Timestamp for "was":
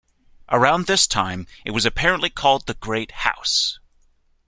1.69-1.85